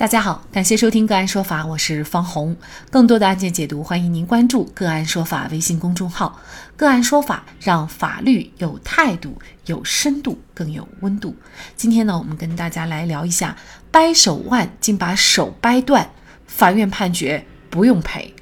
[0.00, 2.56] 大家好，感谢收听个案说法，我是方红。
[2.90, 6.40] 更多的案件解读，欢迎您关注个案说法微信公众号。
[6.74, 9.36] 个案说法让法律有态度、
[9.66, 11.36] 有深度、更有温度。
[11.76, 13.54] 今天呢，我们跟大家来聊一下
[13.90, 16.10] 掰手腕竟把手掰断，
[16.46, 18.34] 法院判决不用赔。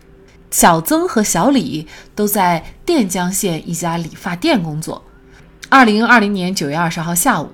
[0.53, 5.05] 小曾和小李都在垫江县一家理发店工作。
[5.69, 7.53] 二零二零年九月二十号下午。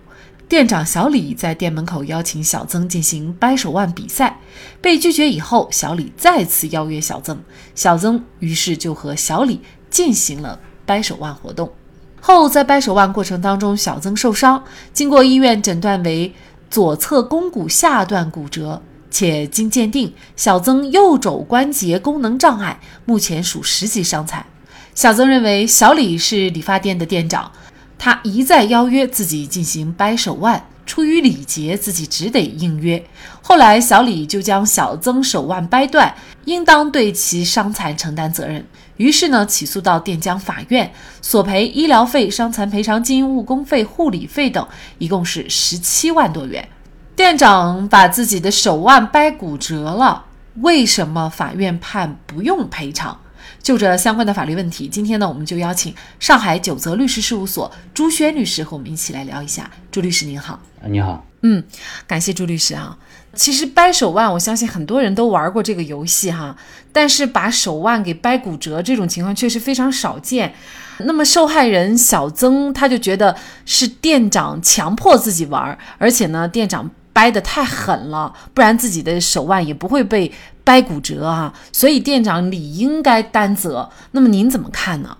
[0.55, 4.39] 店长小李在店门口邀请小曾进行掰手腕比赛，
[4.80, 7.36] 被拒绝以后，小李再次邀约小曾，
[7.75, 11.72] 小曾于是就和小李进行了掰手腕活动。
[12.21, 14.62] 后在掰手腕过程当中，小曾受伤，
[14.93, 16.32] 经过医院诊断为
[16.71, 24.46] 左侧肱骨下段骨折，且经鉴定，小曾右肘关节功能障碍，目前属十级伤残。
[24.95, 27.50] 小曾认为小李是理发店的店长。
[27.98, 33.03] 他一再邀约自己进行掰手腕，出于礼节，自己只得应约。
[33.41, 38.67] 后来，小李就将小曾手腕掰断，应当对其伤残承担责任。
[38.97, 44.67] 于是呢，起诉到垫江法院，索赔医疗费、伤残赔偿金、误工费、护理费等，
[44.98, 46.69] 一共是十七万多元。
[47.17, 50.25] 店长把自己的手腕掰骨折了，
[50.61, 53.19] 为什么法院判不用赔偿？
[53.62, 59.70] 就这相关的法律问题，今天呢，我们就邀请上海九泽律师事务所朱轩律师和我们一起来聊一下。
[59.91, 61.62] 朱律师您好，你好，嗯，
[62.06, 62.97] 感谢朱律师啊。
[63.34, 66.56] 其实掰手腕，我相信很多人都玩过这个游戏哈，
[66.92, 70.55] 但是把手腕给掰骨折这种情况确实非常少见。
[70.98, 73.36] 那么受害人小曾他就觉得
[73.67, 76.91] 是店长强迫自己玩，而且呢，店长。
[77.14, 80.33] 掰得太狠了，不然自己的手腕也不会被
[80.65, 81.53] 掰骨折啊。
[81.73, 83.89] 所以店长理应该担责。
[84.11, 85.17] 那么您怎么看呢？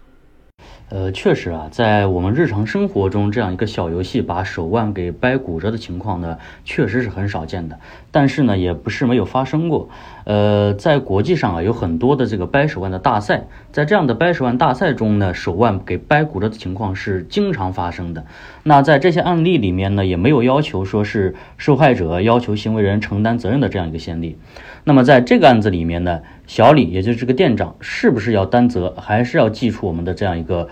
[0.95, 7.81] 呃，确实啊，在我们日常生活中，这样一个小游戏把手腕给掰骨折的情况呢，确实是很少见的。
[8.12, 9.89] 但是呢，也不是没有发生过。
[10.22, 18.25] 呃，在国际上啊，有很多的这个掰手腕的大赛，在这样的掰手腕大赛中呢，手腕给掰骨折的情况是经常发生的。
[18.62, 24.38] 那在这些案例里面呢，也没有要求说是受害者要求行为人承担责任的这样一个先例。
[24.84, 30.69] 那么在这个案子里面呢，小李也就是这个店长，是不是要担责，还是要记出我们的这样一个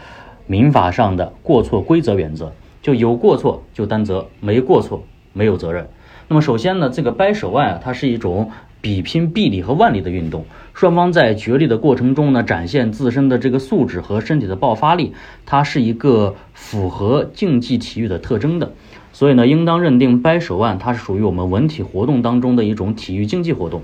[0.47, 2.53] 民法上的过错规则原则？
[2.83, 5.03] 就有过错就担责，没过错
[5.33, 5.89] 没有责任。
[6.29, 8.51] 那么首先呢，这个掰手腕啊，它是一种
[8.81, 10.45] 比拼臂力和腕力的运动，
[10.75, 15.13] 双方在角力的过程中呢，展现自身的这个素质和身体的爆发力，
[15.47, 18.73] 它是一个符合竞技体育的特征的。
[19.13, 23.83] 所以呢，应当认定掰手腕它是属于我们文体活动当中的一种体育竞技活动。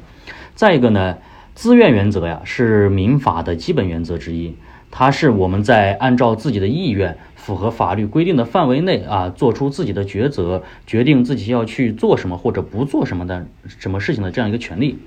[0.54, 1.18] 再一个呢，
[1.58, 4.54] 自愿原则呀是民法的基本原则之一，
[4.92, 15.00] 它是我们在按照自己的意愿，符合法律规定的范围内啊，做出自己的抉择，决定自己要去做什么或者不做什么的什么事情的这样一个权利。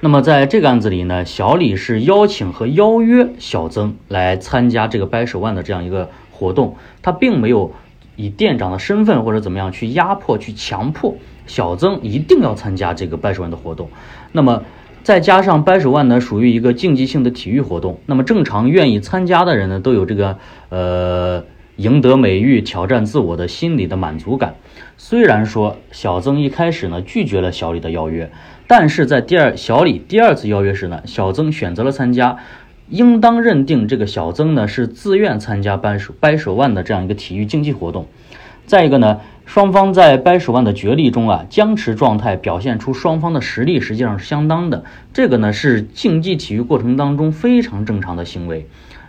[0.00, 7.72] 那么在这个案子里呢，小李是邀请和邀约小曾来参加这个掰手腕的这样一个活动，他并没有
[8.16, 11.14] 以店长的身份或者怎么样去压迫、去强迫
[11.46, 13.88] 小曾一定要参加这个掰手腕的活动。
[14.32, 14.64] 那么
[15.06, 18.00] 再加上掰手腕呢，属于一个竞技性的体育活动。
[18.06, 20.36] 那么正常愿意参加的人呢，都有这个
[20.68, 21.44] 呃
[21.76, 24.56] 赢得美誉、挑战自我的心理的满足感。
[24.96, 28.32] 虽然说小曾一开始呢拒绝了小李的邀约，
[28.66, 32.38] 但是在第二小李第二次邀约时呢，小曾选择了参加，
[32.88, 38.08] 应当认定这个小曾呢是自愿参加掰手掰手腕的这样一个体育竞技活动。
[38.66, 39.20] 再一个呢。
[39.46, 44.82] 双方在掰手腕的角力中啊，僵持状态表现出双方的实力实际上是相当的。
[45.12, 48.66] 这个呢是竞技体育过程当中非常正常的行为。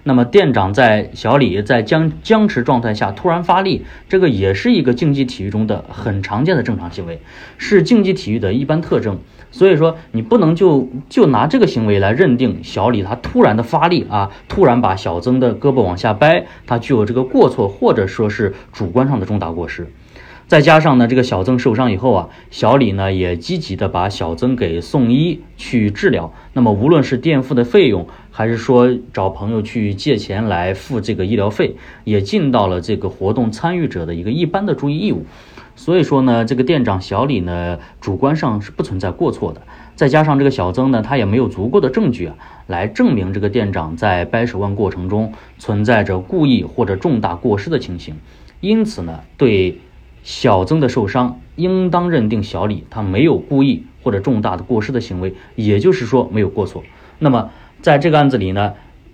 [0.07, 7.19] 那么店长在小李在僵僵持状态下突然发力，这个也是一个竞技体育中的很常见的正常行为，
[7.57, 9.19] 是竞技体育的一般特征。
[9.51, 19.91] 所以说，你不能就就拿这个行为来认定小李他突然的发力啊，突然把小曾的胳膊往下掰，他具有这个过错或者说是主观上的重大过失。
[20.47, 26.33] 再加上呢，这个小曾受伤以后啊，小李呢也积极的把小曾给送医去治疗。
[26.53, 28.07] 那么无论是垫付的费用，
[28.37, 35.25] 还是说找朋友去借钱来付这个医疗费，也尽到了这个活动参与者的一个一般的注意义务。
[35.75, 39.63] 所以说呢，这个店长小李呢，主观上是不存在过错的。
[39.95, 42.35] 再加上这个小曾呢，他也没有足够的证据啊，
[42.67, 48.17] 来证明这个店长在掰手腕过程中存在着故意或者重大过失的情形。
[48.61, 49.79] 因此呢，对。
[50.23, 56.83] 小曾的受伤，应当认定小李他没有故意或者重大的过失的行为，也就是说没有过错。
[57.17, 57.49] 那么
[57.81, 58.73] 在这个案子里呢，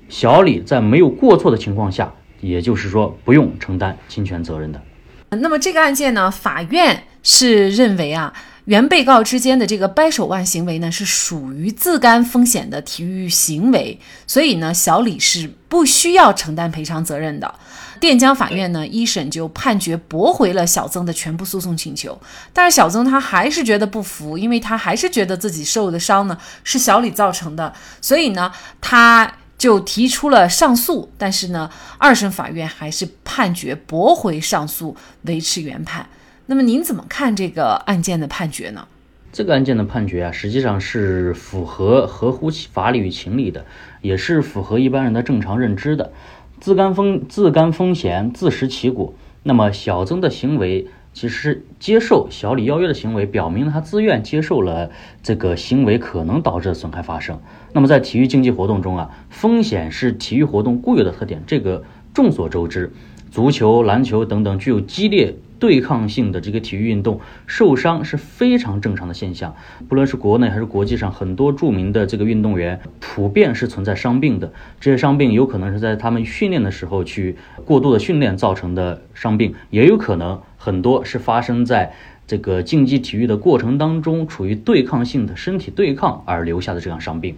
[0.10, 4.82] 小李在没有过错的情况下，也就是说不用承担侵权责任的。
[5.30, 8.34] 那么这个案件呢，法院是认为啊，
[8.66, 17.56] 原被告之间的这个掰手腕行为呢，是属于自甘风险的体育行为，所以呢，小李是不需要承担赔偿责任的。
[18.04, 22.20] 垫江法院呢，一审就判决驳回了小曾的全部诉讼请求，
[22.52, 28.52] 但是小曾他还是觉得不服，因为他还是觉得自己受的伤呢是小李造成的，所以呢，
[28.82, 36.06] 他就提出了上诉，但是呢，二审法院还是判决驳回上诉，维持原判。
[36.48, 38.86] 那么您怎么看这个案件的判决呢？
[39.32, 43.66] 这个案件的判决啊，实际上是符合合乎法理与情理的，
[44.02, 46.12] 也是符合一般人的正常认知的。
[46.60, 49.14] 自甘风自甘风险，自食其果。
[49.44, 54.90] 那么小曾的行为，其实接受小李邀约的行为，表明他自愿接受了
[55.22, 57.40] 这个行为可能导致的损害发生。
[57.74, 61.84] 那么在体育竞技活动中啊，风险是体育活动固有的特点，这个
[62.14, 62.94] 众所周知。
[63.30, 69.56] 足球、篮球等等具有激烈对抗性的这个体育运动，受伤是非常正常的现象。
[69.88, 74.52] 不论是国内还是国际上，很多著名的这个运动员普遍是存在伤病的。
[74.80, 81.94] 这些伤病有可能是在他们训练的时候去过度的训练造成的伤病，也有可能很多是发生在
[82.26, 87.36] 这个竞技体育的过程当中，处于对抗性的身体对抗而留下的这样伤病。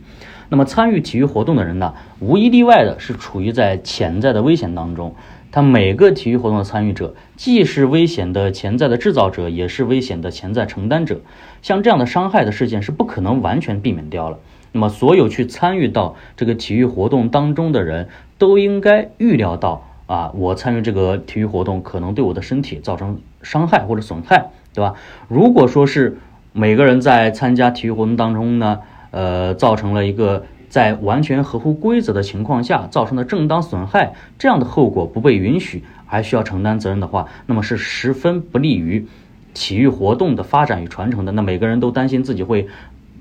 [0.49, 5.15] 那么参与体育活动的人呢，无一例外的是处于在潜在的危险当中。
[5.51, 11.21] 他每个体育活动的参与者，既是危险的潜在的制造者，也是危险的潜在承担者。
[11.61, 14.39] 像这样的伤害的事件是不可能完全避免掉了。
[14.73, 24.95] 那么，所有去参与到这个体育活动当中的人都应该预料到啊，我参与这个体育活动可能对我的身体造成伤害或者损害，对吧？
[25.29, 26.17] 如果说是
[26.51, 28.81] 每个人在参加体育活动当中呢，
[29.15, 30.43] 呃，造成了一个。
[30.67, 39.07] 在完全合乎规则的情况下造成的正当损害，这样的后果不被允许，还需要承担责任的话，那么是十分不利于
[39.53, 41.31] 体育活动的发展与传承的。
[41.31, 42.67] 那每个人都担心自己会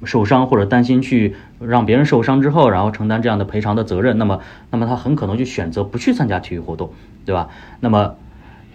[0.02, 4.40] 受伤，或者担心去让别人受伤之后，然后承担这样的赔偿的责任，那么，
[4.72, 6.90] 那么他很可能就选择不去参加体育活动，
[7.24, 7.50] 对吧？
[7.78, 8.16] 那么，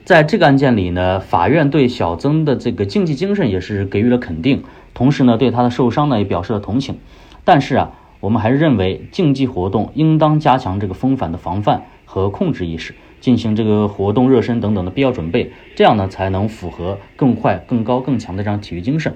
[0.05, 4.63] 在这个案件里呢，法院对小曾的这个竞技精神也是给予了肯定，
[4.93, 6.97] 同时呢，对他的受伤呢也表示了同情，
[7.43, 7.91] 但是啊。
[8.21, 19.15] 我们还是认为，竞技活动应当加强这个风反的防范和控制意识，进行这个活动热身等等的必要准备，这样呢才能符合更快、更高、更强的这样体育精神。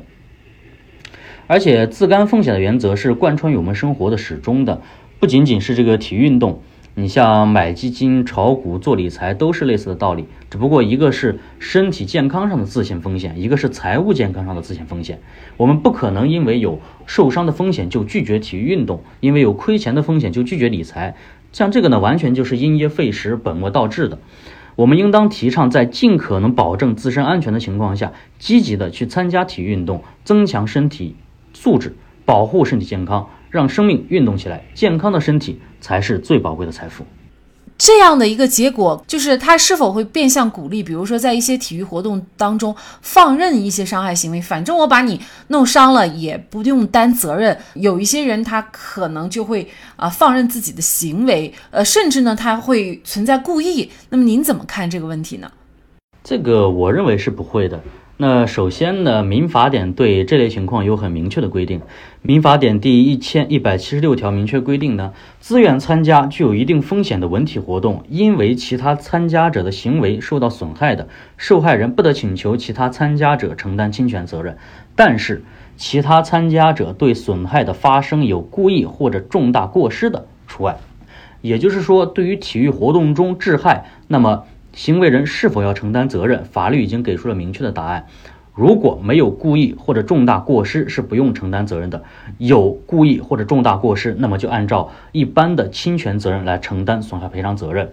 [1.48, 4.82] 而且，自甘风险的原则是贯穿于我们生活的始终的，
[5.20, 6.62] 不仅仅是这个体育运动。
[6.96, 15.20] 你像买基金、炒股、做理财都是类似的道理，只不过一个是身体健康上的自险风险，一个是财务健康上的自险风险。
[15.58, 21.16] 我们不可能因为有受伤的风险就拒绝体育运动，因为有亏钱的风险就拒绝理财。
[21.52, 24.20] 像这个呢，完全就是因噎废食、本末倒置的。
[24.76, 31.16] 我们应当提倡在尽可能保证自身安全的情况下，积极的去参加体育运动，增强身体
[31.54, 33.30] 素质，保护身体健康。
[33.50, 37.04] 让生命运动起来，健康的身体才是最宝贵的财富。
[37.78, 45.20] 这样的一个结果，就是他是否会变相鼓励，比如说在一些体育活动当中放任一些伤害行为，反正我把你
[45.50, 47.58] 弄伤了也不用担责任。
[47.74, 53.92] 有一些人他可能就会啊放任自己的行为，呃，甚至呢他会存在故意。
[54.10, 55.52] 那么您怎么看这个问题呢？
[56.24, 57.78] 这个我认为是不会的。
[58.26, 61.82] 那首先呢，民法典对这类情况有很明确的规定。
[62.22, 74.58] 民法典第一千一百七十六条明确规定呢，自愿参加具有一定风险的文体活动，因为其他参加者的行为受到损害的，受害人不得请求其他参加者承担侵权责任。
[74.96, 75.44] 但是，
[75.76, 80.78] 其他参加者对损害的发生有故意或者重大过失的除外。
[81.42, 84.46] 也就是说，对于体育活动中致害，那么。
[84.74, 86.44] 行为人是否要承担责任？
[86.46, 88.08] 法律已经给出了明确的答案。
[88.56, 92.00] 如果没有故意或者重大过失，是不用承担责任的；
[92.38, 97.90] 有故意或者重大过失，那么就按照一般的侵权责任来承担损害赔偿责任。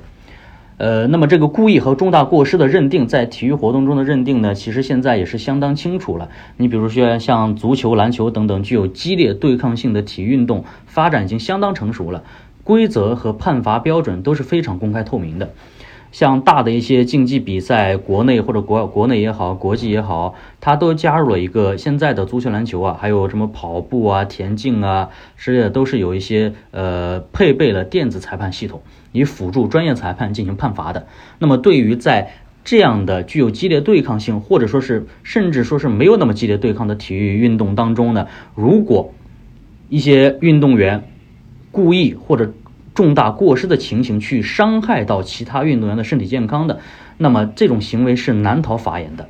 [0.79, 6.31] 呃，那么这个故意和重大过失的认定，在体育活动中的认定呢，其实现在也是相当清楚了。
[6.57, 12.25] 你比如说像足球、篮球等等具有激烈对抗性的体育运动，发展已经相当成熟了，
[12.65, 15.51] 规则和判罚标准都是非常公开透明的。
[16.13, 31.07] 像大的一些竞技比赛，国内或者国国内也好，国际也好，它都加入了一个现在的足球、篮球啊，还有什么跑步啊、田径啊之类的，都是有一些呃配备了电子裁判系统，以辅助专业裁判进行判罚的。
[31.39, 32.33] 那么，对于在
[32.65, 39.15] 这样的具有激烈对抗性，或者说是甚至说是没有那么激烈对抗的体育运动当中呢，如果
[39.89, 41.09] 一些运动员
[41.71, 42.53] 故意或者
[42.95, 46.81] 重大过失的情形去伤害到其他运动员的身体健康的，
[47.19, 49.29] 那么这种行为是难逃法眼的。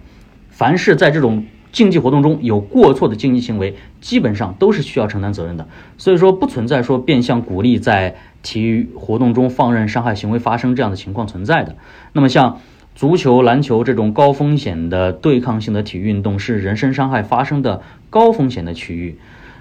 [0.48, 5.68] 凡是在这种竞技活动中有过错的竞技行为，基本上都是需要承担责任的。
[5.98, 11.76] 所以说，不存在说变相鼓励在体育活动中放任伤害行为发生这样的情况存在的。
[12.12, 12.60] 那么像
[12.94, 19.18] 足球、篮球这种高风险的对抗性的体育运动，是人身伤害发生的高风险的区域。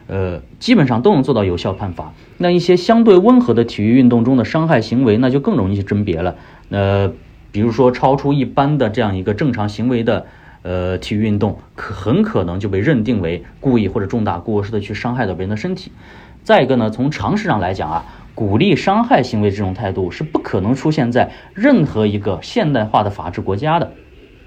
[0.10, 2.14] 呃，基本上都能做到有效判罚。
[2.38, 6.36] 那一些相对温和的体育运动中的伤害行为，那就更容易去甄别了。
[6.70, 7.14] 呃，
[7.52, 10.26] 比如说超出一般的这样一个正常行为的
[10.64, 15.92] 呃体育运动，可很可能就被认定为故意或者重大过失的去伤害到别人的身体。
[16.44, 23.92] 再一个呢，从常识上来讲啊，鼓励伤害行为这种态度是不可能出现在任何一个现代化的法治国家的。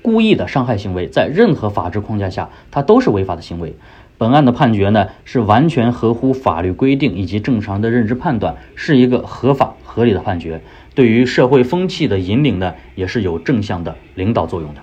[0.03, 3.77] 故意的伤害行为在任何法治框架下，它都是违法的行为。
[4.23, 10.63] 本案的判决呢，是完全合乎法律规定以及正常的认知判断，是一个合法合理的判决。
[10.95, 14.81] 对于社会风气的引领呢，也是有正向的领导作用的。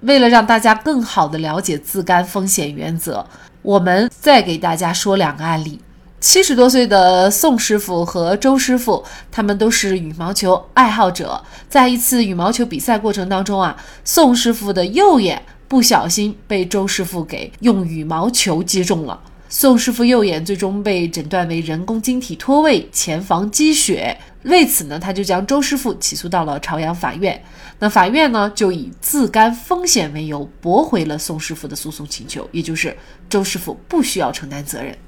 [0.00, 3.24] 为了让大家更好的了解自甘风险原则，
[3.62, 5.78] 我们再给大家说两个案例。
[6.18, 11.40] 七十多岁的宋师傅和周师傅，他们都是羽毛球爱好者。
[11.68, 15.40] 在一次羽毛球比赛过程当中啊，宋师傅的右眼。
[15.70, 24.18] 不小心被周师傅给用羽毛球击中了，宋师傅右眼最终被诊断为人工晶体脱位、前房积血。
[24.42, 27.40] 为此呢，他就将周师傅起诉到了朝阳法院。
[27.78, 32.96] 那法院呢，就以自甘风险为由驳回了宋师傅的诉讼请求，也就是
[33.28, 34.98] 周师傅不需要承担责任。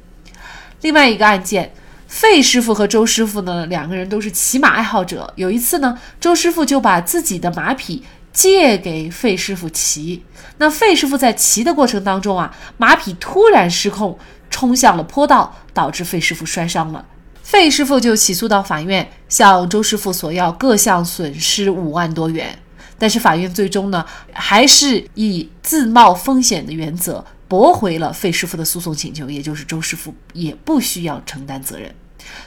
[0.82, 1.72] 另外一个案件，
[2.06, 5.32] 费师傅和周师傅呢，两个人都是骑马爱好者。
[5.34, 8.04] 有一次呢，周师傅就把自己的马匹。
[8.32, 10.22] 借给费师傅骑，
[10.58, 17.04] 那费师傅在骑的过程当中啊，马匹突然失控，冲向了坡道，导致费师傅摔伤了。
[17.42, 22.58] 费师傅就起诉到法院，向周师傅索要各项损失五万多元。
[22.98, 31.92] 但是法院最终呢，还是以自冒风险的原则驳回了费师傅的诉讼请求，也就是周师傅也不需要承担责任。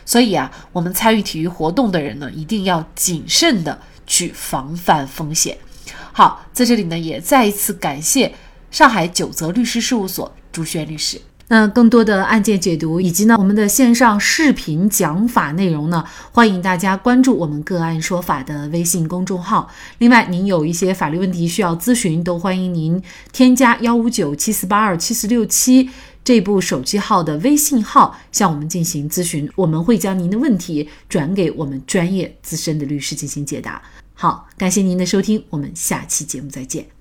[0.06, 3.78] 所以啊，我们参与体育活动的人呢，一定要谨慎的
[4.08, 5.58] 去防范风险。
[6.12, 8.34] 好，在这里呢，也再一次感谢
[8.72, 11.20] 上海九泽律师事务所朱轩律师。
[11.48, 19.70] 那更多的案件解读以及呢我们的线上视频讲法内容呢，欢迎大家关注我们个案说法的微信公众号。
[20.00, 23.00] 另外，您有一些法律问题需要咨询，都欢迎您
[23.32, 25.88] 添加幺五九七四八二七四六七
[26.24, 33.80] 这部手机号的微信号向我们进行咨询，我们会将您的问题转给我们专业资深的律师进行解答。
[34.16, 36.95] 好，感谢您的收听，我们下期节目再见。